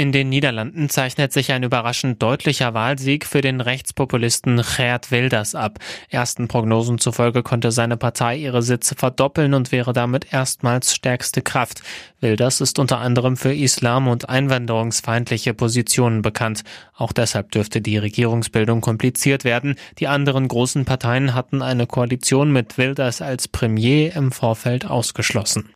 In 0.00 0.12
den 0.12 0.30
Niederlanden 0.30 0.88
zeichnet 0.88 1.30
sich 1.30 1.52
ein 1.52 1.62
überraschend 1.62 2.22
deutlicher 2.22 2.72
Wahlsieg 2.72 3.26
für 3.26 3.42
den 3.42 3.60
Rechtspopulisten 3.60 4.62
Geert 4.74 5.10
Wilders 5.10 5.54
ab. 5.54 5.78
Ersten 6.08 6.48
Prognosen 6.48 6.96
zufolge 6.96 7.42
konnte 7.42 7.70
seine 7.70 7.98
Partei 7.98 8.38
ihre 8.38 8.62
Sitze 8.62 8.94
verdoppeln 8.94 9.52
und 9.52 9.72
wäre 9.72 9.92
damit 9.92 10.32
erstmals 10.32 10.94
stärkste 10.94 11.42
Kraft. 11.42 11.82
Wilders 12.18 12.62
ist 12.62 12.78
unter 12.78 13.00
anderem 13.00 13.36
für 13.36 13.52
Islam 13.52 14.08
und 14.08 14.30
einwanderungsfeindliche 14.30 15.52
Positionen 15.52 16.22
bekannt. 16.22 16.62
Auch 16.96 17.12
deshalb 17.12 17.50
dürfte 17.50 17.82
die 17.82 17.98
Regierungsbildung 17.98 18.80
kompliziert 18.80 19.44
werden. 19.44 19.74
Die 19.98 20.08
anderen 20.08 20.48
großen 20.48 20.86
Parteien 20.86 21.34
hatten 21.34 21.60
eine 21.60 21.86
Koalition 21.86 22.54
mit 22.54 22.78
Wilders 22.78 23.20
als 23.20 23.48
Premier 23.48 24.16
im 24.16 24.32
Vorfeld 24.32 24.86
ausgeschlossen. 24.86 25.74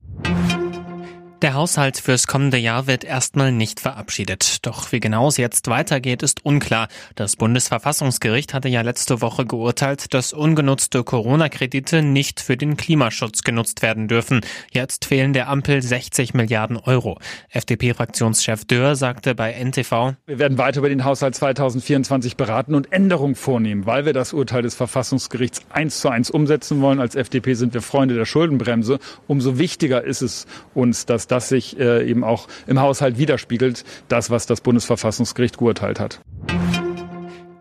Der 1.44 1.52
Haushalt 1.52 1.98
fürs 1.98 2.26
kommende 2.26 2.56
Jahr 2.56 2.86
wird 2.86 3.04
erstmal 3.04 3.52
nicht 3.52 3.78
verabschiedet. 3.78 4.64
Doch 4.64 4.92
wie 4.92 5.00
genau 5.00 5.28
es 5.28 5.36
jetzt 5.36 5.68
weitergeht, 5.68 6.22
ist 6.22 6.42
unklar. 6.42 6.88
Das 7.16 7.36
Bundesverfassungsgericht 7.36 8.54
hatte 8.54 8.70
ja 8.70 8.80
letzte 8.80 9.20
Woche 9.20 9.44
geurteilt, 9.44 10.14
dass 10.14 10.32
ungenutzte 10.32 11.04
Corona-Kredite 11.04 12.00
nicht 12.00 12.40
für 12.40 12.56
den 12.56 12.78
Klimaschutz 12.78 13.42
genutzt 13.42 13.82
werden 13.82 14.08
dürfen. 14.08 14.40
Jetzt 14.72 15.04
fehlen 15.04 15.34
der 15.34 15.50
Ampel 15.50 15.82
60 15.82 16.32
Milliarden 16.32 16.78
Euro. 16.78 17.18
FDP-Fraktionschef 17.50 18.64
Dörr 18.64 18.96
sagte 18.96 19.34
bei 19.34 19.52
NTV, 19.52 20.14
Wir 20.24 20.38
werden 20.38 20.56
weiter 20.56 20.78
über 20.78 20.88
den 20.88 21.04
Haushalt 21.04 21.34
2024 21.34 22.38
beraten 22.38 22.74
und 22.74 22.90
Änderungen 22.90 23.34
vornehmen, 23.34 23.84
weil 23.84 24.06
wir 24.06 24.14
das 24.14 24.32
Urteil 24.32 24.62
des 24.62 24.74
Verfassungsgerichts 24.74 25.60
eins 25.68 26.00
zu 26.00 26.08
eins 26.08 26.30
umsetzen 26.30 26.80
wollen. 26.80 27.00
Als 27.00 27.14
FDP 27.16 27.52
sind 27.52 27.74
wir 27.74 27.82
Freunde 27.82 28.14
der 28.14 28.24
Schuldenbremse. 28.24 28.98
Umso 29.26 29.58
wichtiger 29.58 30.04
ist 30.04 30.22
es 30.22 30.46
uns, 30.72 31.04
dass 31.04 31.33
das 31.34 31.48
sich 31.48 31.78
äh, 31.78 32.08
eben 32.08 32.24
auch 32.24 32.48
im 32.66 32.80
Haushalt 32.80 33.18
widerspiegelt, 33.18 33.84
das, 34.08 34.30
was 34.30 34.46
das 34.46 34.60
Bundesverfassungsgericht 34.60 35.58
geurteilt 35.58 36.00
hat. 36.00 36.20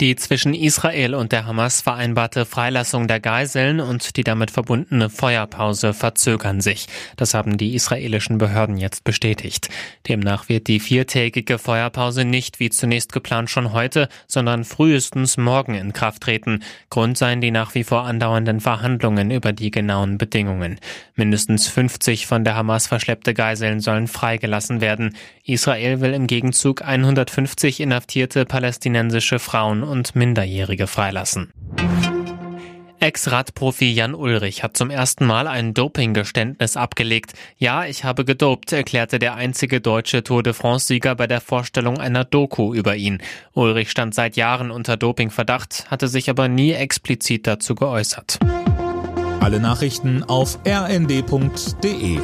Die 0.02 0.16
zwischen 0.16 0.56
Israel 0.56 1.14
und 1.14 1.32
der 1.32 1.46
Hamas 1.46 1.82
vereinbarte 1.82 2.46
Freilassung 2.46 3.08
der 3.08 3.20
Geiseln 3.20 3.80
und 3.80 4.18
die 4.18 4.24
damit 4.24 4.50
verbundene 4.50 5.12
Feuerpause 5.12 5.94
verzögern 5.94 6.62
sich. 6.62 6.88
Das 7.16 7.36
haben 7.36 7.58
die 7.58 7.76
israelischen 7.76 8.40
Behörden 8.40 8.78
jetzt 8.78 9.04
bestätigt. 9.04 9.70
Demnach 10.08 10.50
wird 10.50 10.68
die 10.68 10.80
viertägige 10.80 11.60
Feuerpause 11.60 12.26
nicht 12.26 12.60
wie 12.60 12.72
zunächst 12.72 13.14
geplant 13.14 13.52
schon 13.52 13.72
heute, 13.72 14.10
sondern 14.28 14.64
frühestens 14.64 15.38
morgen 15.38 15.76
in 15.76 15.94
Kraft 15.94 16.24
treten. 16.24 16.64
Grund 16.90 17.16
seien 17.16 17.40
die 17.40 17.52
nach 17.52 17.76
wie 17.76 17.84
vor 17.84 18.04
andauernden 18.04 18.62
Verhandlungen 18.62 19.30
über 19.30 19.54
die 19.54 19.70
genauen 19.70 20.18
Bedingungen. 20.18 20.80
Mindestens 21.16 21.68
50 21.68 22.26
von 22.26 22.44
der 22.44 22.56
Hamas 22.56 22.88
verschleppte 22.88 23.36
Geiseln 23.36 23.80
sollen 23.80 24.08
freigelassen 24.08 24.82
werden. 24.82 25.16
Israel 25.46 26.02
will 26.02 26.14
im 26.16 26.26
Gegenzug 26.26 26.82
150 26.82 27.80
inhaftierte 27.80 28.46
palästinensische 28.46 29.38
Frauen 29.38 29.84
und 29.94 30.16
Minderjährige 30.16 30.88
freilassen. 30.88 31.54
Ex-Radprofi 33.00 33.92
Jan 33.92 34.16
Ulrich 34.16 34.64
hat 34.64 34.76
zum 34.76 34.90
ersten 34.90 35.26
Mal 35.26 35.46
ein 35.48 35.74
Dopinggeständnis 35.74 36.78
abgelegt. 36.78 37.34
Ja, 37.58 37.86
ich 37.86 38.06
habe 38.06 38.26
gedopt, 38.26 38.72
erklärte 38.72 39.20
der 39.20 39.36
einzige 39.36 39.82
deutsche 39.82 40.24
Tour 40.24 40.42
de 40.42 40.54
France-Sieger 40.54 41.14
bei 41.14 41.28
der 41.28 41.42
Vorstellung 41.42 42.00
einer 42.00 42.24
Doku 42.24 42.74
über 42.74 42.96
ihn. 42.96 43.22
Ulrich 43.54 43.92
stand 43.92 44.16
seit 44.16 44.36
Jahren 44.36 44.72
unter 44.72 44.98
Dopingverdacht, 44.98 45.92
hatte 45.92 46.08
sich 46.08 46.30
aber 46.30 46.48
nie 46.48 46.72
explizit 46.72 47.46
dazu 47.46 47.76
geäußert. 47.76 48.40
Alle 49.42 49.60
Nachrichten 49.60 50.24
auf 50.24 50.58
rnd.de 50.66 52.20